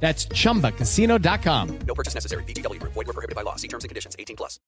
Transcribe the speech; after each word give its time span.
That's 0.00 0.28
chumbacasino.com. 0.28 1.78
No 1.86 1.94
purchase 1.94 2.14
necessary. 2.14 2.44
BGW. 2.44 2.80
Void 2.82 2.94
were 2.94 3.12
prohibited 3.12 3.34
by 3.34 3.42
law. 3.42 3.56
See 3.56 3.68
terms 3.68 3.82
and 3.82 3.88
conditions. 3.88 4.14
18 4.18 4.36
plus. 4.36 4.60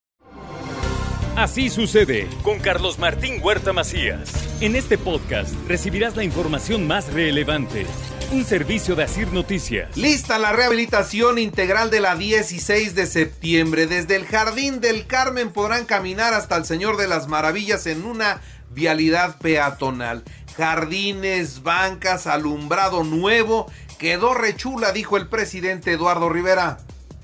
Así 1.35 1.69
sucede 1.69 2.27
con 2.43 2.59
Carlos 2.59 2.99
Martín 2.99 3.39
Huerta 3.41 3.71
Macías. 3.71 4.29
En 4.59 4.75
este 4.75 4.97
podcast 4.97 5.53
recibirás 5.69 6.17
la 6.17 6.25
información 6.25 6.85
más 6.85 7.13
relevante. 7.13 7.85
Un 8.31 8.43
servicio 8.43 8.95
de 8.95 9.03
Asir 9.03 9.31
Noticias. 9.31 9.95
Lista 9.95 10.37
la 10.37 10.51
rehabilitación 10.51 11.39
integral 11.39 11.91
de 11.91 12.01
la 12.01 12.15
16 12.15 12.93
de 12.93 13.05
septiembre. 13.05 13.87
Desde 13.87 14.17
el 14.17 14.25
Jardín 14.25 14.81
del 14.81 15.07
Carmen 15.07 15.51
podrán 15.51 15.85
caminar 15.85 16.33
hasta 16.33 16.57
el 16.57 16.65
Señor 16.65 16.97
de 16.97 17.07
las 17.07 17.27
Maravillas 17.27 17.87
en 17.87 18.03
una 18.03 18.41
vialidad 18.71 19.39
peatonal. 19.39 20.23
Jardines, 20.57 21.63
bancas, 21.63 22.27
alumbrado 22.27 23.03
nuevo. 23.05 23.71
Quedó 23.99 24.33
rechula, 24.33 24.93
dijo 24.93 25.17
el 25.17 25.27
presidente 25.27 25.91
Eduardo 25.91 26.29
Rivera. 26.29 26.77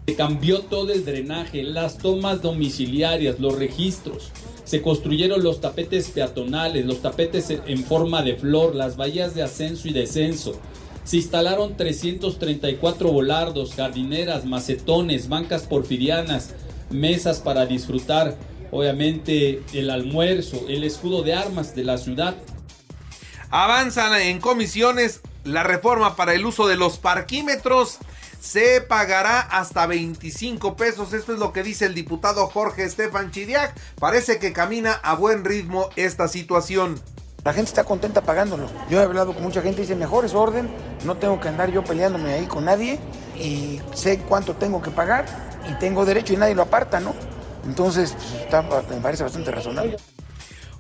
Se 0.08 0.16
cambió 0.16 0.60
todo 0.64 0.92
el 0.92 1.06
drenaje, 1.06 1.64
las 1.64 1.98
tomas 1.98 2.42
domiciliarias, 2.42 3.40
los 3.40 3.58
registros. 3.58 4.34
Se 4.66 4.82
construyeron 4.82 5.42
los 5.42 5.62
tapetes 5.62 6.10
peatonales, 6.10 6.86
los 6.86 7.02
tapetes 7.02 7.50
en 7.50 7.82
forma 7.86 8.24
de 8.24 8.36
flor, 8.36 8.76
las 8.76 8.98
bahías 8.98 9.34
de 9.34 9.42
ascenso 9.42 9.88
y 9.88 9.94
descenso. 9.94 10.60
Se 11.06 11.16
instalaron 11.16 11.78
334 11.78 13.10
volardos, 13.10 13.74
jardineras, 13.74 14.44
macetones, 14.44 15.30
bancas 15.30 15.62
porfirianas, 15.64 16.50
mesas 16.90 17.40
para 17.40 17.66
disfrutar, 17.66 18.36
obviamente 18.72 19.64
el 19.72 19.90
almuerzo, 19.90 20.66
el 20.68 20.84
escudo 20.84 21.24
de 21.24 21.36
armas 21.36 21.74
de 21.74 21.86
la 21.86 21.98
ciudad. 21.98 22.36
Avanzan 23.50 24.22
en 24.22 24.42
comisiones 24.42 25.22
la 25.46 25.64
reforma 25.64 26.16
para 26.16 26.34
el 26.34 26.46
uso 26.46 26.68
de 26.68 26.76
los 26.76 26.98
parquímetros. 26.98 28.00
Se 28.42 28.82
pagará 28.82 29.40
hasta 29.40 29.88
25 29.88 30.76
pesos. 30.76 31.14
Esto 31.14 31.34
es 31.34 31.40
lo 31.40 31.54
que 31.54 31.64
dice 31.64 31.86
el 31.86 31.96
diputado 31.96 32.46
Jorge 32.48 32.84
Estefan 32.84 33.32
Chidiac. 33.32 33.74
Parece 34.00 34.38
que 34.38 34.54
camina 34.54 34.94
a 34.94 35.16
buen 35.16 35.46
ritmo 35.46 35.90
esta 35.96 36.28
situación. 36.28 37.00
La 37.44 37.54
gente 37.54 37.70
está 37.70 37.84
contenta 37.84 38.22
pagándolo. 38.22 38.68
Yo 38.90 39.00
he 39.00 39.04
hablado 39.04 39.34
con 39.34 39.44
mucha 39.44 39.62
gente 39.62 39.82
y 39.82 39.84
dice, 39.84 39.96
mejor 39.96 40.26
es 40.26 40.34
orden, 40.34 40.70
no 41.06 41.16
tengo 41.16 41.40
que 41.40 41.48
andar 41.48 41.72
yo 41.72 41.84
peleándome 41.84 42.34
ahí 42.34 42.48
con 42.48 42.66
nadie 42.66 43.00
y 43.36 43.80
sé 43.94 44.20
cuánto 44.20 44.56
tengo 44.56 44.82
que 44.82 44.90
pagar 44.90 45.26
y 45.70 45.74
tengo 45.76 46.06
derecho 46.06 46.34
y 46.34 46.38
nadie 46.38 46.56
lo 46.56 46.64
aparta, 46.64 47.00
¿no? 47.00 47.14
Entonces, 47.66 48.14
pues, 48.14 48.42
está, 48.42 48.64
me 48.64 49.02
parece 49.02 49.24
bastante 49.24 49.52
razonable. 49.52 49.98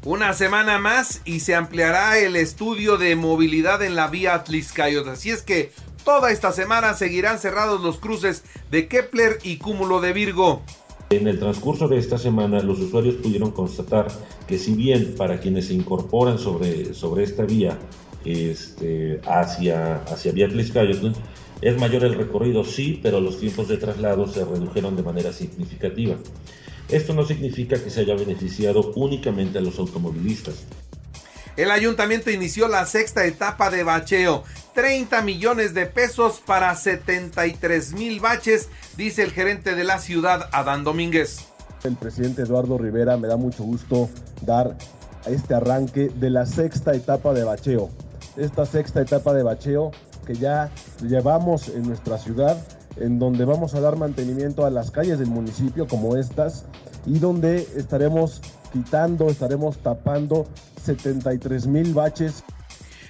Una 0.05 0.33
semana 0.33 0.77
más 0.77 1.23
y 1.25 1.39
se 1.39 1.55
ampliará 1.55 2.19
el 2.19 2.35
estudio 2.35 2.97
de 2.97 3.15
movilidad 3.15 3.81
en 3.81 3.95
la 3.95 4.07
vía 4.07 4.35
Atliscayot. 4.35 5.07
Así 5.07 5.31
es 5.31 5.41
que 5.41 5.71
toda 6.03 6.29
esta 6.29 6.51
semana 6.51 6.93
seguirán 6.93 7.39
cerrados 7.39 7.81
los 7.81 7.97
cruces 7.97 8.43
de 8.69 8.87
Kepler 8.87 9.39
y 9.41 9.57
Cúmulo 9.57 10.01
de 10.01 10.13
Virgo. 10.13 10.61
En 11.09 11.27
el 11.27 11.39
transcurso 11.39 11.87
de 11.87 11.97
esta 11.97 12.19
semana, 12.19 12.59
los 12.59 12.79
usuarios 12.81 13.15
pudieron 13.15 13.49
constatar 13.49 14.05
que 14.47 14.59
si 14.59 14.75
bien 14.75 15.15
para 15.17 15.39
quienes 15.39 15.69
se 15.69 15.73
incorporan 15.73 16.37
sobre, 16.37 16.93
sobre 16.93 17.23
esta 17.23 17.43
vía 17.43 17.75
este, 18.23 19.19
hacia, 19.25 20.03
hacia 20.03 20.31
Vía 20.33 20.47
Tliscayotl, 20.47 21.13
es 21.61 21.79
mayor 21.79 22.03
el 22.03 22.13
recorrido, 22.13 22.63
sí, 22.63 22.99
pero 23.01 23.19
los 23.19 23.39
tiempos 23.39 23.67
de 23.69 23.77
traslado 23.77 24.27
se 24.27 24.45
redujeron 24.45 24.95
de 24.95 25.01
manera 25.01 25.33
significativa. 25.33 26.15
Esto 26.89 27.13
no 27.13 27.25
significa 27.25 27.81
que 27.81 27.89
se 27.89 28.01
haya 28.01 28.15
beneficiado 28.15 28.91
únicamente 28.95 29.57
a 29.57 29.61
los 29.61 29.79
automovilistas. 29.79 30.63
El 31.57 31.71
ayuntamiento 31.71 32.31
inició 32.31 32.67
la 32.67 32.85
sexta 32.85 33.25
etapa 33.25 33.69
de 33.69 33.83
bacheo. 33.83 34.43
30 34.73 35.21
millones 35.21 35.73
de 35.73 35.85
pesos 35.85 36.41
para 36.45 36.75
73 36.75 37.93
mil 37.93 38.19
baches, 38.19 38.67
dice 38.97 39.23
el 39.23 39.31
gerente 39.31 39.73
de 39.73 39.85
la 39.85 39.99
ciudad, 39.99 40.49
Adán 40.51 40.83
Domínguez. 40.83 41.45
El 41.85 41.95
presidente 41.95 42.41
Eduardo 42.41 42.77
Rivera 42.77 43.15
me 43.15 43.27
da 43.27 43.37
mucho 43.37 43.63
gusto 43.63 44.09
dar 44.41 44.75
este 45.25 45.53
arranque 45.53 46.09
de 46.13 46.29
la 46.29 46.45
sexta 46.45 46.93
etapa 46.93 47.33
de 47.33 47.45
bacheo. 47.45 47.89
Esta 48.35 48.65
sexta 48.65 49.01
etapa 49.01 49.33
de 49.33 49.43
bacheo 49.43 49.91
que 50.27 50.35
ya 50.35 50.69
llevamos 51.01 51.69
en 51.69 51.83
nuestra 51.83 52.17
ciudad 52.17 52.57
en 52.97 53.19
donde 53.19 53.45
vamos 53.45 53.75
a 53.75 53.81
dar 53.81 53.97
mantenimiento 53.97 54.65
a 54.65 54.69
las 54.69 54.91
calles 54.91 55.19
del 55.19 55.29
municipio 55.29 55.87
como 55.87 56.15
estas 56.15 56.65
y 57.05 57.19
donde 57.19 57.67
estaremos 57.75 58.41
quitando, 58.71 59.29
estaremos 59.29 59.77
tapando 59.77 60.47
73 60.83 61.67
mil 61.67 61.93
baches. 61.93 62.43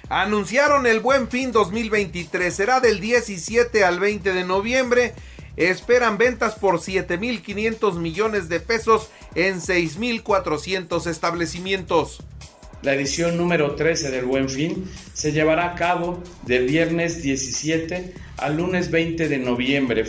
Anunciaron 0.08 0.86
el 0.86 1.00
Buen 1.00 1.28
Fin 1.28 1.50
2023, 1.50 2.54
será 2.54 2.80
del 2.80 3.00
17 3.00 3.84
al 3.84 3.98
20 3.98 4.32
de 4.32 4.44
noviembre. 4.44 5.14
Esperan 5.56 6.18
ventas 6.18 6.54
por 6.54 6.80
7.500 6.80 7.98
millones 7.98 8.48
de 8.48 8.60
pesos 8.60 9.08
en 9.34 9.60
6.400 9.60 11.06
establecimientos. 11.06 12.22
La 12.86 12.94
edición 12.94 13.36
número 13.36 13.74
13 13.74 14.12
del 14.12 14.26
Buen 14.26 14.48
Fin 14.48 14.88
se 15.12 15.32
llevará 15.32 15.72
a 15.72 15.74
cabo 15.74 16.22
del 16.44 16.66
viernes 16.68 17.20
17 17.20 18.14
al 18.36 18.58
lunes 18.58 18.92
20 18.92 19.28
de 19.28 19.38
noviembre. 19.38 20.04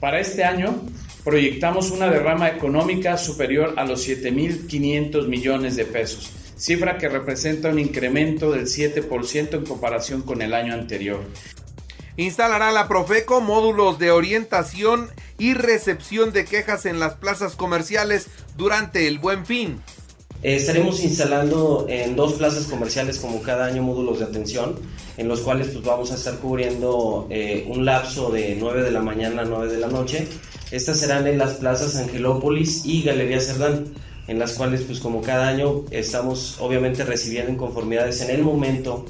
Para 0.00 0.18
este 0.18 0.42
año 0.42 0.82
proyectamos 1.22 1.92
una 1.92 2.10
derrama 2.10 2.48
económica 2.48 3.16
superior 3.18 3.74
a 3.76 3.84
los 3.84 4.08
7.500 4.08 5.28
millones 5.28 5.76
de 5.76 5.84
pesos, 5.84 6.32
cifra 6.56 6.98
que 6.98 7.08
representa 7.08 7.68
un 7.68 7.78
incremento 7.78 8.50
del 8.50 8.66
7% 8.66 9.54
en 9.54 9.64
comparación 9.64 10.22
con 10.22 10.42
el 10.42 10.54
año 10.54 10.74
anterior. 10.74 11.20
Instalará 12.16 12.72
la 12.72 12.88
Profeco 12.88 13.40
módulos 13.40 14.00
de 14.00 14.10
orientación 14.10 15.08
y 15.38 15.54
recepción 15.54 16.32
de 16.32 16.46
quejas 16.46 16.84
en 16.84 16.98
las 16.98 17.14
plazas 17.14 17.54
comerciales 17.54 18.26
durante 18.56 19.06
el 19.06 19.20
Buen 19.20 19.46
Fin. 19.46 19.80
Eh, 20.42 20.54
estaremos 20.54 21.02
instalando 21.02 21.86
en 21.88 22.14
dos 22.14 22.34
plazas 22.34 22.66
comerciales 22.66 23.18
como 23.18 23.42
cada 23.42 23.66
año 23.66 23.82
módulos 23.82 24.20
de 24.20 24.26
atención, 24.26 24.76
en 25.16 25.26
los 25.26 25.40
cuales 25.40 25.68
pues, 25.68 25.84
vamos 25.84 26.12
a 26.12 26.14
estar 26.14 26.36
cubriendo 26.36 27.26
eh, 27.28 27.66
un 27.68 27.84
lapso 27.84 28.30
de 28.30 28.56
9 28.58 28.84
de 28.84 28.92
la 28.92 29.00
mañana 29.00 29.42
a 29.42 29.44
9 29.44 29.72
de 29.72 29.78
la 29.78 29.88
noche. 29.88 30.28
Estas 30.70 31.00
serán 31.00 31.26
en 31.26 31.38
las 31.38 31.54
plazas 31.54 31.96
Angelópolis 31.96 32.84
y 32.84 33.02
Galería 33.02 33.40
Cerdán, 33.40 33.86
en 34.28 34.38
las 34.38 34.52
cuales 34.52 34.82
pues 34.82 35.00
como 35.00 35.22
cada 35.22 35.48
año 35.48 35.84
estamos 35.90 36.56
obviamente 36.60 37.02
recibiendo 37.02 37.50
inconformidades 37.50 38.20
en 38.20 38.30
el 38.30 38.42
momento. 38.42 39.06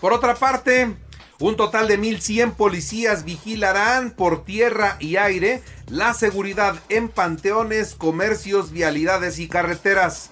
Por 0.00 0.12
otra 0.12 0.36
parte, 0.36 0.94
un 1.40 1.56
total 1.56 1.86
de 1.86 1.98
1.100 2.00 2.54
policías 2.54 3.24
vigilarán 3.24 4.10
por 4.10 4.44
tierra 4.44 4.96
y 4.98 5.16
aire 5.16 5.62
la 5.88 6.12
seguridad 6.12 6.74
en 6.88 7.08
panteones, 7.08 7.94
comercios, 7.94 8.72
vialidades 8.72 9.38
y 9.38 9.46
carreteras. 9.46 10.30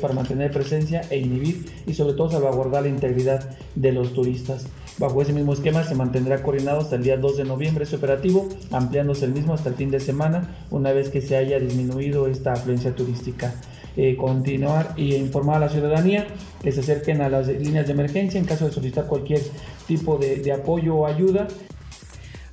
Para 0.00 0.14
mantener 0.14 0.50
presencia 0.50 1.02
e 1.10 1.18
inhibir 1.18 1.70
y 1.86 1.94
sobre 1.94 2.14
todo 2.14 2.30
salvaguardar 2.30 2.82
la 2.82 2.88
integridad 2.88 3.56
de 3.74 3.92
los 3.92 4.14
turistas. 4.14 4.66
Bajo 4.98 5.20
ese 5.20 5.34
mismo 5.34 5.52
esquema 5.52 5.84
se 5.84 5.94
mantendrá 5.94 6.42
coordinado 6.42 6.80
hasta 6.80 6.96
el 6.96 7.02
día 7.02 7.18
2 7.18 7.36
de 7.36 7.44
noviembre 7.44 7.84
este 7.84 7.96
operativo, 7.96 8.48
ampliándose 8.70 9.26
el 9.26 9.32
mismo 9.32 9.52
hasta 9.52 9.68
el 9.68 9.74
fin 9.74 9.90
de 9.90 10.00
semana, 10.00 10.56
una 10.70 10.92
vez 10.92 11.10
que 11.10 11.20
se 11.20 11.36
haya 11.36 11.58
disminuido 11.58 12.28
esta 12.28 12.54
afluencia 12.54 12.94
turística. 12.94 13.54
Eh, 13.98 14.14
continuar 14.16 14.92
e 14.98 15.16
informar 15.16 15.56
a 15.56 15.60
la 15.60 15.68
ciudadanía 15.70 16.26
que 16.62 16.70
se 16.70 16.80
acerquen 16.80 17.22
a 17.22 17.30
las 17.30 17.48
líneas 17.48 17.86
de 17.86 17.92
emergencia 17.92 18.38
en 18.38 18.44
caso 18.44 18.66
de 18.66 18.72
solicitar 18.72 19.06
cualquier 19.06 19.40
tipo 19.86 20.18
de, 20.18 20.36
de 20.36 20.52
apoyo 20.52 20.94
o 20.96 21.06
ayuda. 21.06 21.48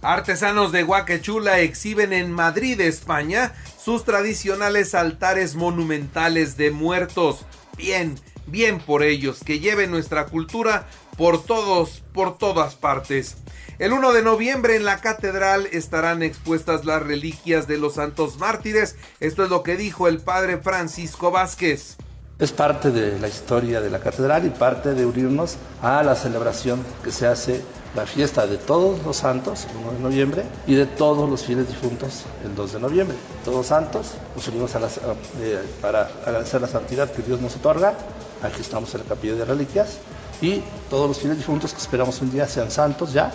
Artesanos 0.01 0.71
de 0.73 0.83
Huaquechula 0.83 1.59
exhiben 1.61 2.11
en 2.11 2.31
Madrid, 2.31 2.79
España, 2.81 3.53
sus 3.81 4.03
tradicionales 4.03 4.95
altares 4.95 5.55
monumentales 5.55 6.57
de 6.57 6.71
muertos. 6.71 7.45
Bien, 7.77 8.15
bien 8.45 8.79
por 8.79 9.01
ellos, 9.01 9.41
que 9.45 9.59
lleven 9.59 9.91
nuestra 9.91 10.25
cultura 10.25 10.87
por 11.17 11.43
todos, 11.43 12.03
por 12.13 12.37
todas 12.37 12.75
partes. 12.75 13.37
El 13.79 13.93
1 13.93 14.13
de 14.13 14.21
noviembre 14.21 14.75
en 14.75 14.85
la 14.85 14.99
catedral 14.99 15.67
estarán 15.71 16.21
expuestas 16.21 16.85
las 16.85 17.01
reliquias 17.01 17.67
de 17.67 17.77
los 17.77 17.95
santos 17.95 18.37
mártires. 18.37 18.95
Esto 19.19 19.43
es 19.43 19.49
lo 19.49 19.63
que 19.63 19.77
dijo 19.77 20.07
el 20.07 20.19
padre 20.19 20.57
Francisco 20.57 21.31
Vázquez. 21.31 21.97
Es 22.39 22.51
parte 22.51 22.89
de 22.89 23.19
la 23.19 23.27
historia 23.27 23.79
de 23.79 23.91
la 23.91 23.99
catedral 23.99 24.43
y 24.45 24.49
parte 24.49 24.95
de 24.95 25.05
unirnos 25.05 25.55
a 25.83 26.01
la 26.01 26.15
celebración 26.15 26.83
que 27.03 27.11
se 27.11 27.27
hace, 27.27 27.61
la 27.95 28.07
fiesta 28.07 28.47
de 28.47 28.57
todos 28.57 29.03
los 29.05 29.17
santos, 29.17 29.67
el 29.69 29.77
1 29.77 29.91
de 29.91 29.99
noviembre, 29.99 30.43
y 30.65 30.73
de 30.73 30.87
todos 30.87 31.29
los 31.29 31.43
fieles 31.43 31.67
difuntos, 31.67 32.23
el 32.43 32.55
2 32.55 32.73
de 32.73 32.79
noviembre. 32.79 33.15
Todos 33.45 33.67
santos, 33.67 34.13
nos 34.35 34.47
unimos 34.47 34.71
eh, 34.75 35.61
para 35.79 36.09
agradecer 36.25 36.59
la 36.59 36.67
santidad 36.67 37.11
que 37.11 37.21
Dios 37.21 37.39
nos 37.39 37.55
otorga. 37.55 37.93
Aquí 38.41 38.61
estamos 38.61 38.93
en 38.95 39.01
la 39.01 39.07
capilla 39.07 39.35
de 39.35 39.45
reliquias. 39.45 39.99
Y 40.41 40.63
todos 40.89 41.07
los 41.07 41.19
fieles 41.19 41.37
difuntos 41.37 41.71
que 41.71 41.79
esperamos 41.79 42.19
un 42.21 42.31
día 42.31 42.47
sean 42.47 42.71
santos 42.71 43.13
ya, 43.13 43.31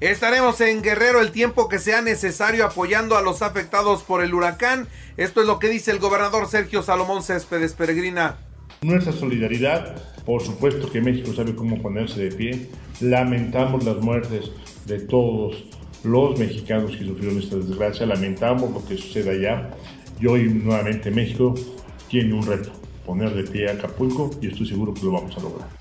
Estaremos 0.00 0.60
en 0.60 0.80
Guerrero 0.80 1.20
el 1.20 1.32
tiempo 1.32 1.68
que 1.68 1.80
sea 1.80 2.02
necesario 2.02 2.64
apoyando 2.64 3.16
a 3.16 3.22
los 3.22 3.42
afectados 3.42 4.04
por 4.04 4.22
el 4.22 4.32
huracán. 4.32 4.86
Esto 5.16 5.40
es 5.40 5.48
lo 5.48 5.58
que 5.58 5.68
dice 5.68 5.90
el 5.90 5.98
gobernador 5.98 6.46
Sergio 6.46 6.84
Salomón 6.84 7.24
Céspedes 7.24 7.72
Peregrina. 7.72 8.36
Nuestra 8.80 9.12
solidaridad, 9.12 10.00
por 10.24 10.40
supuesto 10.40 10.88
que 10.88 11.00
México 11.00 11.32
sabe 11.34 11.56
cómo 11.56 11.82
ponerse 11.82 12.20
de 12.20 12.30
pie. 12.30 12.68
Lamentamos 13.00 13.82
las 13.82 13.96
muertes 13.96 14.52
de 14.86 15.00
todos 15.00 15.64
los 16.04 16.38
mexicanos 16.38 16.92
que 16.92 17.04
sufrieron 17.04 17.40
esta 17.40 17.56
desgracia, 17.56 18.06
lamentamos 18.06 18.70
lo 18.70 18.86
que 18.86 18.96
sucede 18.96 19.30
allá. 19.30 19.70
Y 20.20 20.28
hoy 20.28 20.44
nuevamente 20.44 21.10
México 21.10 21.56
tiene 22.08 22.34
un 22.34 22.46
reto, 22.46 22.70
poner 23.04 23.34
de 23.34 23.42
pie 23.42 23.68
a 23.68 23.72
Acapulco 23.72 24.30
y 24.40 24.46
estoy 24.46 24.68
seguro 24.68 24.94
que 24.94 25.02
lo 25.02 25.10
vamos 25.10 25.36
a 25.36 25.40
lograr. 25.40 25.77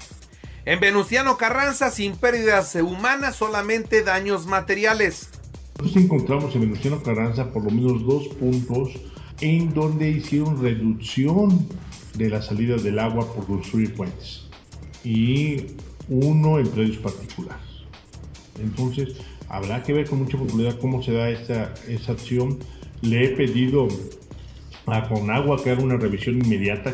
En 0.67 0.81
Venustiano 0.81 1.37
Carranza, 1.37 1.91
sin 1.91 2.17
pérdidas 2.17 2.75
humanas, 2.75 3.37
solamente 3.37 4.03
daños 4.03 4.47
materiales. 4.47 5.29
Nosotros 5.79 6.03
encontramos 6.03 6.53
en 6.55 6.59
Venustiano 6.59 7.01
Carranza 7.01 7.53
por 7.53 7.63
lo 7.63 7.71
menos 7.71 8.05
dos 8.05 8.27
puntos 8.27 8.91
en 9.39 9.73
donde 9.73 10.09
hicieron 10.09 10.61
reducción 10.61 11.69
de 12.17 12.29
la 12.29 12.41
salida 12.41 12.75
del 12.75 12.99
agua 12.99 13.33
por 13.33 13.47
construir 13.47 13.93
puentes 13.93 14.49
y 15.05 15.67
uno 16.09 16.59
en 16.59 16.67
predios 16.67 16.97
particulares. 16.97 17.63
Entonces, 18.61 19.15
habrá 19.47 19.83
que 19.83 19.93
ver 19.93 20.09
con 20.09 20.19
mucha 20.19 20.37
popularidad 20.37 20.81
cómo 20.81 21.01
se 21.01 21.13
da 21.13 21.29
esta, 21.29 21.73
esa 21.87 22.11
acción. 22.11 22.59
Le 23.01 23.23
he 23.23 23.29
pedido 23.29 23.87
a 24.85 25.07
Conagua 25.07 25.63
que 25.63 25.69
haga 25.69 25.81
una 25.81 25.95
revisión 25.95 26.35
inmediata 26.43 26.93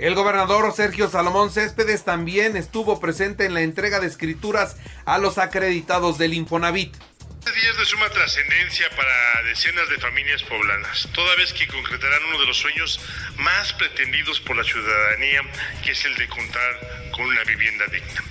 El 0.00 0.14
gobernador 0.14 0.72
Sergio 0.74 1.10
Salomón 1.10 1.52
Céspedes 1.52 2.06
también 2.06 2.56
estuvo 2.56 2.98
presente 3.00 3.44
en 3.44 3.52
la 3.52 3.60
entrega 3.60 4.00
de 4.00 4.06
escrituras 4.06 4.78
a 5.04 5.18
los 5.18 5.36
acreditados 5.36 6.16
del 6.16 6.32
Infonavit. 6.32 6.96
Día 6.96 7.70
es 7.70 7.76
de 7.76 7.84
suma 7.84 8.08
trascendencia 8.08 8.88
para 8.96 9.42
decenas 9.42 9.90
de 9.90 9.98
familias 9.98 10.42
poblanas, 10.44 11.06
toda 11.12 11.36
vez 11.36 11.52
que 11.52 11.66
concretarán 11.66 12.24
uno 12.30 12.40
de 12.40 12.46
los 12.46 12.56
sueños 12.56 12.98
más 13.36 13.74
pretendidos 13.74 14.40
por 14.40 14.56
la 14.56 14.64
ciudadanía, 14.64 15.42
que 15.84 15.90
es 15.90 16.02
el 16.06 16.14
de 16.14 16.28
contar 16.28 17.10
con 17.12 17.26
una 17.26 17.44
vivienda 17.44 17.84
digna. 17.88 18.24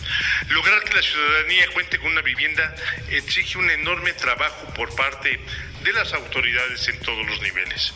Lograr 0.48 0.84
que 0.84 0.96
la 0.96 1.04
ciudadanía 1.04 1.66
cuente 1.72 2.00
con 2.00 2.08
una 2.08 2.22
vivienda 2.22 2.74
exige 3.12 3.60
un 3.60 3.70
enorme 3.70 4.14
trabajo 4.14 4.74
por 4.74 4.96
parte 4.96 5.40
de 5.84 5.94
las 5.94 6.14
autoridades 6.14 6.88
en 6.88 7.00
todos 7.02 7.28
los 7.28 7.40
niveles. 7.44 7.94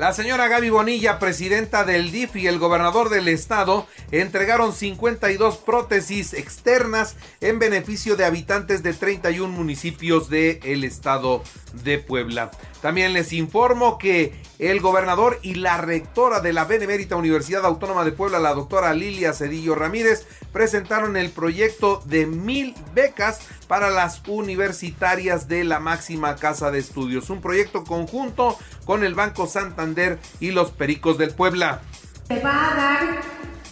La 0.00 0.14
señora 0.14 0.48
Gaby 0.48 0.70
Bonilla, 0.70 1.18
presidenta 1.18 1.84
del 1.84 2.10
DIF 2.10 2.36
y 2.36 2.46
el 2.46 2.58
gobernador 2.58 3.10
del 3.10 3.28
estado 3.28 3.86
entregaron 4.10 4.72
52 4.72 5.58
prótesis 5.58 6.32
externas 6.32 7.16
en 7.42 7.58
beneficio 7.58 8.16
de 8.16 8.24
habitantes 8.24 8.82
de 8.82 8.94
31 8.94 9.54
municipios 9.54 10.30
del 10.30 10.84
estado 10.84 11.42
de 11.84 11.98
Puebla. 11.98 12.50
También 12.80 13.12
les 13.12 13.34
informo 13.34 13.98
que 13.98 14.32
el 14.58 14.80
gobernador 14.80 15.38
y 15.42 15.56
la 15.56 15.76
rectora 15.76 16.40
de 16.40 16.54
la 16.54 16.64
Benemérita 16.64 17.16
Universidad 17.16 17.66
Autónoma 17.66 18.02
de 18.02 18.12
Puebla, 18.12 18.38
la 18.38 18.54
doctora 18.54 18.94
Lilia 18.94 19.34
Cedillo 19.34 19.74
Ramírez, 19.74 20.26
presentaron 20.52 21.16
el 21.16 21.30
proyecto 21.30 22.02
de 22.06 22.26
mil 22.26 22.74
becas 22.94 23.40
para 23.68 23.90
las 23.90 24.22
universitarias 24.26 25.48
de 25.48 25.64
la 25.64 25.80
máxima 25.80 26.36
casa 26.36 26.70
de 26.70 26.78
estudios. 26.78 27.30
Un 27.30 27.40
proyecto 27.40 27.84
conjunto 27.84 28.58
con 28.84 29.04
el 29.04 29.14
Banco 29.14 29.46
Santander 29.46 30.18
y 30.40 30.50
los 30.50 30.70
Pericos 30.72 31.18
del 31.18 31.30
Puebla. 31.30 31.80
Se 32.28 32.40
va 32.40 32.72
a 32.72 32.76
dar 32.76 33.20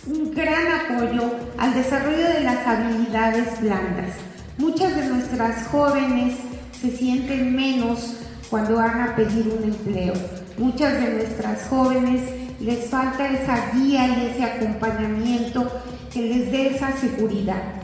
un 0.06 0.34
gran 0.34 0.66
apoyo 0.80 1.30
al 1.58 1.74
desarrollo 1.74 2.28
de 2.28 2.40
las 2.40 2.66
habilidades 2.66 3.60
blandas. 3.60 4.14
Muchas 4.56 4.96
de 4.96 5.06
nuestras 5.06 5.68
jóvenes 5.68 6.36
se 6.80 6.96
sienten 6.96 7.54
menos 7.54 8.16
cuando 8.50 8.76
van 8.76 9.00
a 9.00 9.16
pedir 9.16 9.48
un 9.48 9.64
empleo. 9.64 10.14
Muchas 10.56 10.94
de 10.94 11.10
nuestras 11.10 11.68
jóvenes 11.68 12.22
les 12.60 12.88
falta 12.88 13.28
esa 13.28 13.70
guía 13.72 14.08
y 14.08 14.26
ese 14.26 14.44
acompañamiento 14.44 15.70
que 16.12 16.20
les 16.20 16.50
dé 16.50 16.74
esa 16.74 16.96
seguridad. 16.96 17.74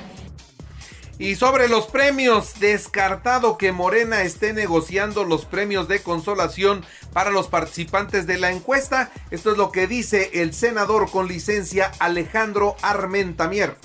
Y 1.18 1.36
sobre 1.36 1.68
los 1.68 1.86
premios, 1.86 2.58
descartado 2.58 3.56
que 3.56 3.70
Morena 3.70 4.22
esté 4.22 4.52
negociando 4.52 5.24
los 5.24 5.44
premios 5.44 5.86
de 5.86 6.02
consolación 6.02 6.84
para 7.12 7.30
los 7.30 7.46
participantes 7.46 8.26
de 8.26 8.38
la 8.38 8.50
encuesta. 8.50 9.12
Esto 9.30 9.52
es 9.52 9.58
lo 9.58 9.70
que 9.70 9.86
dice 9.86 10.30
el 10.34 10.52
senador 10.52 11.08
con 11.08 11.28
licencia 11.28 11.92
Alejandro 12.00 12.74
Armentamier. 12.82 13.76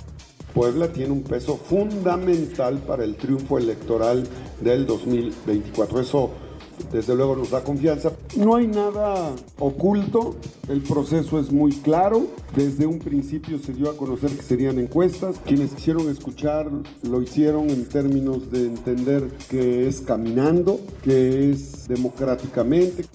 Puebla 0.56 0.92
tiene 0.92 1.12
un 1.12 1.24
peso 1.24 1.57
fundamental 1.57 2.80
para 2.80 3.03
el 3.03 3.15
triunfo 3.15 3.59
electoral 3.59 4.27
del 4.59 4.88
2024. 4.88 6.01
Eso 6.01 6.31
desde 6.92 7.16
luego 7.16 7.36
nos 7.36 7.52
da 7.52 7.64
confianza. 7.64 8.12
No 8.36 8.56
hay 8.56 8.68
nada 8.68 9.31
oculto, 9.60 10.36
el 10.68 10.81
proceso 10.81 11.40
es 11.40 11.52
muy 11.52 11.72
claro. 11.72 12.28
Desde 12.56 12.86
un 12.86 13.00
principio 13.00 13.60
se 13.60 13.74
dio 13.74 13.90
a 13.90 13.98
conocer 13.98 14.31
que 14.31 14.44
serían 14.44 14.80
encuestas. 14.80 15.36
Quienes 15.46 15.72
quisieron 15.72 16.10
escuchar 16.10 16.70
lo 17.04 17.22
hicieron 17.22 17.70
en 17.70 17.88
términos 17.88 18.52
de 18.52 18.66
entender 18.66 19.28
que 19.50 19.88
es 19.88 20.02
caminando, 20.02 20.80
que 21.04 21.52
es 21.52 21.88
democráticamente. 21.88 23.06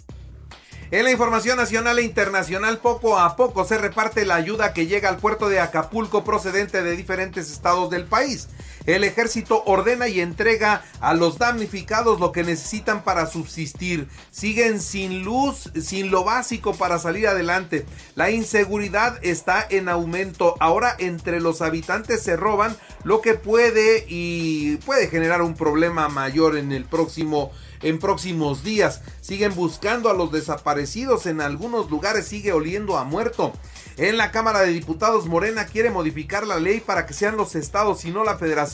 En 0.91 1.03
la 1.03 1.11
información 1.11 1.57
nacional 1.57 1.99
e 1.99 2.03
internacional, 2.03 2.79
poco 2.79 3.19
a 3.19 3.35
poco 3.35 3.65
se 3.65 3.79
reparte 3.79 4.25
la 4.25 4.37
ayuda 4.37 4.73
que 4.73 4.87
llega 4.87 5.09
al 5.09 5.17
puerto 5.17 5.49
de 5.49 5.59
Acapulco 5.59 6.23
procedente 6.23 6.85
de 6.85 6.95
diferentes 6.95 7.51
estados 7.51 7.91
del 7.91 8.05
país. 8.05 8.49
El 8.87 9.03
ejército 9.05 9.63
ordena 9.65 10.09
y 10.09 10.21
entrega 10.21 10.85
a 11.01 11.15
los 11.15 11.39
damnificados 11.39 12.21
lo 12.21 12.33
que 12.33 12.45
necesitan 12.45 13.03
para 13.03 13.27
subsistir. 13.27 14.09
Siguen 14.31 14.81
sin 14.81 15.25
luz, 15.25 15.71
sin 15.81 16.11
lo 16.11 16.25
básico 16.25 16.75
para 16.75 16.99
salir 16.99 17.27
adelante. 17.27 17.87
La 18.15 18.31
inseguridad 18.31 19.19
está 19.23 19.67
en 19.69 19.89
aumento. 19.89 20.55
Ahora 20.61 20.95
entre 20.99 21.41
los 21.41 21.63
habitantes 21.63 22.23
se 22.23 22.37
roban 22.37 22.77
lo 23.05 23.23
que 23.23 23.35
puede 23.35 24.05
y 24.07 24.77
puede 24.79 25.09
generar 25.09 25.41
un 25.41 25.55
problema 25.55 26.09
mayor 26.09 26.57
en 26.57 26.73
el 26.73 26.85
próximo 26.85 27.53
en 27.83 27.99
próximos 27.99 28.65
días. 28.65 29.03
Siguen 29.21 29.55
buscando 29.55 30.09
a 30.09 30.15
los 30.15 30.33
desaparecidos. 30.33 31.27
En 31.27 31.41
algunos 31.41 31.91
lugares 31.91 32.27
sigue 32.27 32.53
oliendo 32.53 32.97
a 32.97 33.05
muerto. 33.05 33.53
En 33.97 34.17
la 34.17 34.33
Cámara 34.33 34.61
de 34.61 34.73
Diputados 34.73 35.27
Morena 35.27 35.67
quiere 35.67 35.91
modificar 35.91 36.47
la 36.47 36.59
ley 36.59 36.81
para 36.81 37.07
que 37.07 37.15
sean 37.15 37.37
los 37.37 37.55
estados 37.55 38.05
y 38.05 38.11
no 38.11 38.25
la 38.25 38.39
federación 38.39 38.74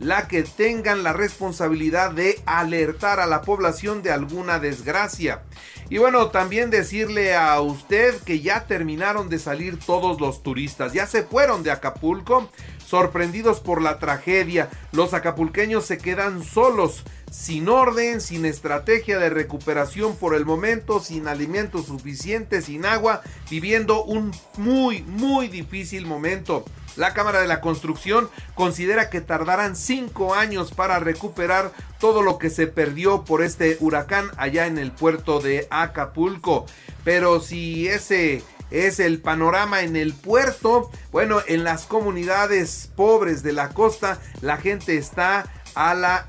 la 0.00 0.28
que 0.28 0.42
tengan 0.42 1.02
la 1.02 1.12
responsabilidad 1.12 2.12
de 2.12 2.40
alertar 2.46 3.20
a 3.20 3.26
la 3.26 3.42
población 3.42 4.02
de 4.02 4.10
alguna 4.10 4.58
desgracia. 4.58 5.42
Y 5.90 5.98
bueno, 5.98 6.28
también 6.28 6.70
decirle 6.70 7.36
a 7.36 7.60
usted 7.60 8.14
que 8.22 8.40
ya 8.40 8.66
terminaron 8.66 9.28
de 9.28 9.38
salir 9.38 9.78
todos 9.78 10.20
los 10.20 10.42
turistas, 10.42 10.94
ya 10.94 11.06
se 11.06 11.22
fueron 11.22 11.62
de 11.62 11.70
Acapulco, 11.70 12.48
sorprendidos 12.86 13.60
por 13.60 13.82
la 13.82 13.98
tragedia. 13.98 14.70
Los 14.92 15.14
acapulqueños 15.14 15.84
se 15.84 15.98
quedan 15.98 16.42
solos, 16.42 17.04
sin 17.30 17.68
orden, 17.68 18.20
sin 18.20 18.46
estrategia 18.46 19.18
de 19.18 19.28
recuperación 19.28 20.16
por 20.16 20.34
el 20.34 20.44
momento, 20.46 21.00
sin 21.00 21.28
alimentos 21.28 21.86
suficientes, 21.86 22.66
sin 22.66 22.86
agua, 22.86 23.22
viviendo 23.50 24.04
un 24.04 24.32
muy, 24.56 25.02
muy 25.02 25.48
difícil 25.48 26.06
momento. 26.06 26.64
La 26.96 27.14
Cámara 27.14 27.40
de 27.40 27.48
la 27.48 27.60
Construcción 27.60 28.30
considera 28.54 29.10
que 29.10 29.20
tardarán 29.20 29.76
cinco 29.76 30.34
años 30.34 30.72
para 30.72 30.98
recuperar 30.98 31.72
todo 31.98 32.22
lo 32.22 32.38
que 32.38 32.50
se 32.50 32.66
perdió 32.66 33.24
por 33.24 33.42
este 33.42 33.76
huracán 33.80 34.30
allá 34.36 34.66
en 34.66 34.78
el 34.78 34.92
puerto 34.92 35.40
de 35.40 35.66
Acapulco. 35.70 36.66
Pero 37.04 37.40
si 37.40 37.88
ese 37.88 38.42
es 38.70 39.00
el 39.00 39.20
panorama 39.20 39.82
en 39.82 39.96
el 39.96 40.14
puerto, 40.14 40.90
bueno, 41.12 41.40
en 41.46 41.64
las 41.64 41.86
comunidades 41.86 42.90
pobres 42.94 43.42
de 43.42 43.52
la 43.52 43.70
costa, 43.70 44.18
la 44.40 44.56
gente 44.56 44.96
está 44.96 45.46
a 45.74 45.94
la, 45.94 46.26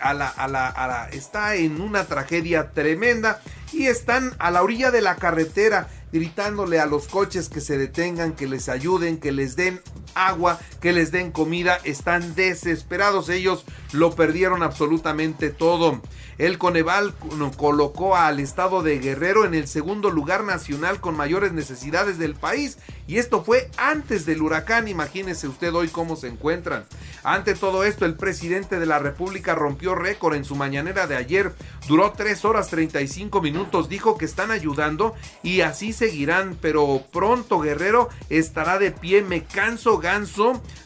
a 0.00 0.14
la, 0.14 0.28
a 0.28 0.48
la, 0.48 0.68
a 0.68 0.86
la, 0.86 1.08
está 1.10 1.54
en 1.54 1.80
una 1.80 2.06
tragedia 2.06 2.72
tremenda 2.72 3.40
y 3.72 3.86
están 3.86 4.34
a 4.38 4.50
la 4.50 4.62
orilla 4.62 4.90
de 4.90 5.02
la 5.02 5.16
carretera 5.16 5.88
gritándole 6.12 6.80
a 6.80 6.86
los 6.86 7.08
coches 7.08 7.48
que 7.48 7.60
se 7.60 7.78
detengan, 7.78 8.34
que 8.34 8.46
les 8.46 8.68
ayuden, 8.68 9.18
que 9.18 9.32
les 9.32 9.56
den 9.56 9.80
agua, 10.16 10.58
que 10.80 10.92
les 10.92 11.12
den 11.12 11.30
comida. 11.30 11.78
Están 11.84 12.34
desesperados. 12.34 13.28
Ellos 13.28 13.64
lo 13.92 14.14
perdieron 14.14 14.62
absolutamente 14.62 15.50
todo. 15.50 16.00
El 16.38 16.58
Coneval 16.58 17.14
colocó 17.56 18.14
al 18.14 18.40
estado 18.40 18.82
de 18.82 18.98
Guerrero 18.98 19.46
en 19.46 19.54
el 19.54 19.66
segundo 19.66 20.10
lugar 20.10 20.44
nacional 20.44 21.00
con 21.00 21.16
mayores 21.16 21.52
necesidades 21.52 22.18
del 22.18 22.34
país. 22.34 22.76
Y 23.08 23.18
esto 23.18 23.42
fue 23.42 23.70
antes 23.78 24.26
del 24.26 24.42
huracán. 24.42 24.86
Imagínese 24.88 25.48
usted 25.48 25.72
hoy 25.74 25.88
cómo 25.88 26.16
se 26.16 26.28
encuentran. 26.28 26.84
Ante 27.22 27.54
todo 27.54 27.84
esto, 27.84 28.04
el 28.04 28.14
presidente 28.14 28.78
de 28.78 28.86
la 28.86 28.98
República 28.98 29.54
rompió 29.54 29.94
récord 29.94 30.34
en 30.34 30.44
su 30.44 30.56
mañanera 30.56 31.06
de 31.06 31.16
ayer. 31.16 31.54
Duró 31.88 32.12
3 32.12 32.44
horas 32.44 32.68
35 32.68 33.40
minutos. 33.40 33.88
Dijo 33.88 34.18
que 34.18 34.26
están 34.26 34.50
ayudando 34.50 35.14
y 35.42 35.62
así 35.62 35.94
seguirán. 35.94 36.58
Pero 36.60 37.02
pronto 37.12 37.60
Guerrero 37.60 38.10
estará 38.28 38.78
de 38.78 38.90
pie. 38.90 39.22
Me 39.22 39.44
canso 39.44 39.98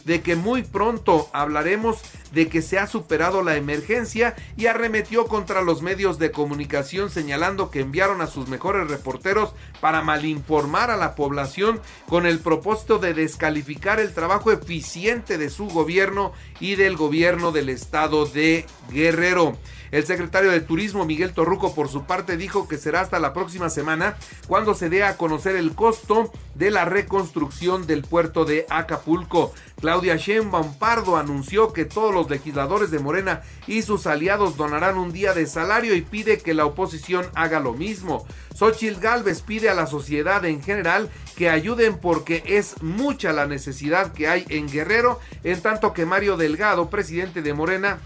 de 0.04 0.22
que 0.22 0.36
muy 0.36 0.62
pronto 0.62 1.28
hablaremos 1.32 1.98
de 2.32 2.49
que 2.49 2.62
se 2.62 2.78
ha 2.78 2.87
superado 2.87 3.42
la 3.42 3.56
emergencia 3.56 4.34
y 4.56 4.66
arremetió 4.66 5.26
contra 5.26 5.62
los 5.62 5.82
medios 5.82 6.18
de 6.18 6.30
comunicación 6.30 7.10
señalando 7.10 7.70
que 7.70 7.80
enviaron 7.80 8.20
a 8.20 8.26
sus 8.26 8.49
mejores 8.49 8.88
reporteros 8.88 9.52
para 9.80 10.02
malinformar 10.02 10.90
a 10.90 10.96
la 10.96 11.14
población 11.14 11.80
con 12.08 12.26
el 12.26 12.38
propósito 12.38 12.99
de 12.99 13.14
descalificar 13.14 14.00
el 14.00 14.14
trabajo 14.14 14.52
eficiente 14.52 15.38
de 15.38 15.50
su 15.50 15.66
gobierno 15.66 16.32
y 16.60 16.76
del 16.76 16.96
gobierno 16.96 17.52
del 17.52 17.68
estado 17.68 18.26
de 18.26 18.66
Guerrero. 18.90 19.56
El 19.90 20.06
secretario 20.06 20.52
de 20.52 20.60
Turismo 20.60 21.04
Miguel 21.04 21.32
Torruco 21.32 21.75
por 21.75 21.88
su 21.88 22.04
parte 22.04 22.37
dijo 22.37 22.68
que 22.68 22.78
será 22.78 23.00
hasta 23.00 23.18
la 23.18 23.32
próxima 23.32 23.70
semana 23.70 24.16
cuando 24.46 24.75
se 24.75 24.88
dé 24.88 25.02
a 25.02 25.16
conocer 25.16 25.56
el 25.56 25.75
costo 25.75 26.30
de 26.54 26.70
la 26.70 26.84
reconstrucción 26.84 27.87
del 27.87 28.02
puerto 28.02 28.44
de 28.44 28.66
Acapulco. 28.70 29.52
Claudia 29.80 30.16
Sheinbaum 30.16 30.75
Pardo 30.75 31.16
anunció 31.16 31.72
que 31.72 31.87
todos 31.87 32.14
los 32.14 32.19
legisladores 32.28 32.90
de 32.90 32.98
Morena 32.98 33.42
y 33.66 33.82
sus 33.82 34.06
aliados 34.06 34.56
donarán 34.56 34.98
un 34.98 35.12
día 35.12 35.32
de 35.32 35.46
salario 35.46 35.94
y 35.94 36.02
pide 36.02 36.38
que 36.38 36.52
la 36.52 36.66
oposición 36.66 37.26
haga 37.34 37.60
lo 37.60 37.72
mismo. 37.72 38.26
Xochitl 38.54 39.00
Galvez 39.00 39.40
pide 39.40 39.70
a 39.70 39.74
la 39.74 39.86
sociedad 39.86 40.44
en 40.44 40.62
general 40.62 41.08
que 41.36 41.48
ayuden 41.48 41.96
porque 41.96 42.42
es 42.44 42.82
mucha 42.82 43.32
la 43.32 43.46
necesidad 43.46 44.12
que 44.12 44.28
hay 44.28 44.44
en 44.48 44.68
Guerrero, 44.68 45.20
en 45.44 45.62
tanto 45.62 45.94
que 45.94 46.04
Mario 46.04 46.36
Delgado, 46.36 46.90
presidente 46.90 47.40
de 47.40 47.54
Morena, 47.54 48.00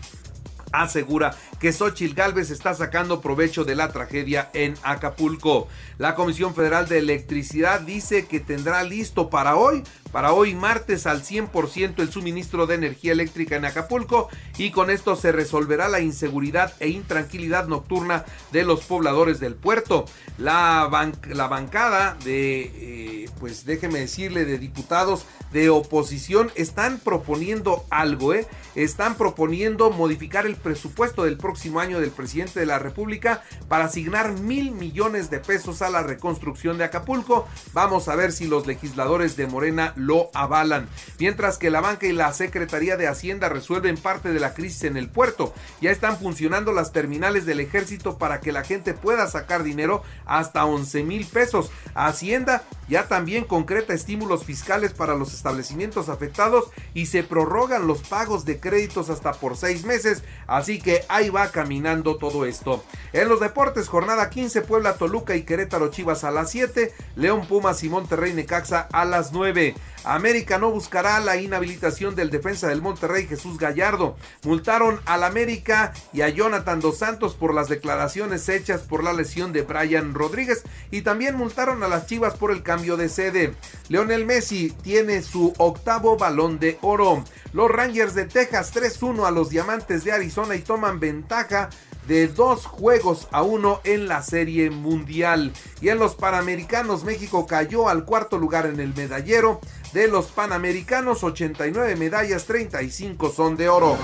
asegura 0.74 1.34
que 1.60 1.72
Xochitl 1.72 2.14
Galvez 2.14 2.50
está 2.50 2.74
sacando 2.74 3.20
provecho 3.20 3.64
de 3.64 3.76
la 3.76 3.92
tragedia 3.92 4.50
en 4.54 4.74
Acapulco. 4.82 5.68
La 5.98 6.14
Comisión 6.14 6.54
Federal 6.54 6.88
de 6.88 6.98
Electricidad 6.98 7.80
dice 7.80 8.26
que 8.26 8.40
tendrá 8.40 8.82
listo 8.82 9.30
para 9.30 9.56
hoy, 9.56 9.84
para 10.14 10.32
hoy 10.32 10.54
martes 10.54 11.08
al 11.08 11.24
100% 11.24 11.98
el 11.98 12.12
suministro 12.12 12.68
de 12.68 12.76
energía 12.76 13.10
eléctrica 13.10 13.56
en 13.56 13.64
Acapulco 13.64 14.28
y 14.56 14.70
con 14.70 14.88
esto 14.88 15.16
se 15.16 15.32
resolverá 15.32 15.88
la 15.88 15.98
inseguridad 15.98 16.72
e 16.78 16.88
intranquilidad 16.88 17.66
nocturna 17.66 18.24
de 18.52 18.62
los 18.62 18.84
pobladores 18.84 19.40
del 19.40 19.56
puerto. 19.56 20.04
La, 20.38 20.86
bancada 20.86 22.16
de, 22.24 23.24
eh, 23.24 23.30
pues 23.40 23.64
déjeme 23.64 23.98
decirle, 23.98 24.44
de 24.44 24.58
diputados 24.58 25.26
de 25.52 25.68
oposición 25.70 26.50
están 26.54 26.98
proponiendo 26.98 27.84
algo, 27.90 28.34
¿eh? 28.34 28.46
Están 28.74 29.16
proponiendo 29.16 29.90
modificar 29.90 30.46
el 30.46 30.56
presupuesto 30.56 31.24
del 31.24 31.38
próximo 31.38 31.78
año 31.78 32.00
del 32.00 32.10
presidente 32.10 32.58
de 32.58 32.66
la 32.66 32.80
República 32.80 33.42
para 33.68 33.84
asignar 33.84 34.32
mil 34.32 34.72
millones 34.72 35.30
de 35.30 35.38
pesos 35.38 35.80
a 35.82 35.90
la 35.90 36.02
reconstrucción 36.02 36.76
de 36.76 36.84
Acapulco. 36.84 37.46
Vamos 37.72 38.08
a 38.08 38.16
ver 38.16 38.32
si 38.32 38.46
los 38.46 38.66
legisladores 38.66 39.36
de 39.36 39.46
Morena 39.46 39.92
lo 40.06 40.30
avalan. 40.34 40.88
Mientras 41.18 41.58
que 41.58 41.70
la 41.70 41.80
banca 41.80 42.06
y 42.06 42.12
la 42.12 42.32
Secretaría 42.32 42.96
de 42.96 43.08
Hacienda 43.08 43.48
resuelven 43.48 43.96
parte 43.96 44.32
de 44.32 44.40
la 44.40 44.54
crisis 44.54 44.84
en 44.84 44.96
el 44.96 45.08
puerto. 45.08 45.54
Ya 45.80 45.90
están 45.90 46.18
funcionando 46.18 46.72
las 46.72 46.92
terminales 46.92 47.46
del 47.46 47.60
ejército 47.60 48.18
para 48.18 48.40
que 48.40 48.52
la 48.52 48.64
gente 48.64 48.94
pueda 48.94 49.26
sacar 49.26 49.62
dinero 49.62 50.02
hasta 50.26 50.64
11 50.64 51.02
mil 51.02 51.26
pesos. 51.26 51.70
Hacienda 51.94 52.64
ya 52.88 53.08
también 53.08 53.44
concreta 53.44 53.94
estímulos 53.94 54.44
fiscales 54.44 54.92
para 54.92 55.14
los 55.14 55.32
establecimientos 55.32 56.08
afectados 56.08 56.66
y 56.92 57.06
se 57.06 57.22
prorrogan 57.22 57.86
los 57.86 58.02
pagos 58.02 58.44
de 58.44 58.60
créditos 58.60 59.08
hasta 59.08 59.32
por 59.32 59.56
seis 59.56 59.84
meses. 59.84 60.22
Así 60.46 60.80
que 60.80 61.04
hay 61.08 61.30
va 61.30 61.48
caminando 61.48 62.16
todo 62.16 62.44
esto. 62.44 62.84
En 63.12 63.28
los 63.28 63.40
deportes, 63.40 63.88
jornada 63.88 64.30
15, 64.30 64.62
Puebla, 64.62 64.94
Toluca 64.94 65.36
y 65.36 65.42
Querétaro 65.42 65.90
Chivas 65.90 66.24
a 66.24 66.30
las 66.30 66.50
7, 66.50 66.92
León 67.16 67.46
Pumas 67.46 67.82
y 67.82 67.88
Monterrey 67.88 68.32
Necaxa 68.32 68.88
a 68.92 69.04
las 69.04 69.32
9. 69.32 69.74
América 70.04 70.58
no 70.58 70.70
buscará 70.70 71.18
la 71.20 71.36
inhabilitación 71.36 72.14
del 72.14 72.30
defensa 72.30 72.68
del 72.68 72.82
Monterrey 72.82 73.26
Jesús 73.26 73.58
Gallardo. 73.58 74.16
Multaron 74.42 75.00
al 75.06 75.24
América 75.24 75.92
y 76.12 76.20
a 76.20 76.28
Jonathan 76.28 76.80
Dos 76.80 76.98
Santos 76.98 77.34
por 77.34 77.54
las 77.54 77.68
declaraciones 77.68 78.48
hechas 78.48 78.82
por 78.82 79.02
la 79.02 79.12
lesión 79.12 79.52
de 79.52 79.62
Brian 79.62 80.14
Rodríguez 80.14 80.62
y 80.90 81.02
también 81.02 81.36
multaron 81.36 81.82
a 81.82 81.88
las 81.88 82.06
Chivas 82.06 82.34
por 82.34 82.50
el 82.50 82.62
cambio 82.62 82.96
de 82.96 83.08
sede. 83.08 83.54
Leonel 83.88 84.26
Messi 84.26 84.70
tiene 84.82 85.22
su 85.22 85.52
octavo 85.58 86.16
balón 86.16 86.58
de 86.58 86.78
oro. 86.82 87.24
Los 87.52 87.70
Rangers 87.70 88.14
de 88.14 88.26
Texas 88.26 88.74
3-1 88.74 89.26
a 89.26 89.30
los 89.30 89.48
Diamantes 89.48 90.04
de 90.04 90.12
Arizona 90.12 90.56
y 90.56 90.62
toman 90.62 91.00
ventaja 91.00 91.70
de 92.06 92.28
dos 92.28 92.66
juegos 92.66 93.28
a 93.30 93.42
uno 93.42 93.80
en 93.84 94.08
la 94.08 94.22
serie 94.22 94.70
mundial. 94.70 95.52
Y 95.80 95.88
en 95.88 95.98
los 95.98 96.14
Panamericanos 96.14 97.04
México 97.04 97.46
cayó 97.46 97.88
al 97.88 98.04
cuarto 98.04 98.38
lugar 98.38 98.66
en 98.66 98.80
el 98.80 98.94
medallero. 98.94 99.60
De 99.94 100.08
los 100.08 100.32
Panamericanos 100.32 101.22
89 101.22 101.94
medallas, 101.94 102.46
35 102.46 103.30
son 103.30 103.56
de 103.56 103.68
oro. 103.68 103.96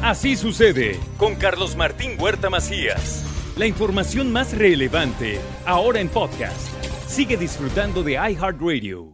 Así 0.00 0.36
sucede 0.36 1.00
con 1.18 1.34
Carlos 1.34 1.74
Martín 1.74 2.12
Huerta 2.20 2.50
Macías. 2.50 3.24
La 3.56 3.66
información 3.66 4.32
más 4.32 4.56
relevante 4.56 5.40
ahora 5.66 5.98
en 5.98 6.08
podcast. 6.08 6.68
Sigue 7.08 7.36
disfrutando 7.36 8.04
de 8.04 8.12
iHeartRadio. 8.12 9.13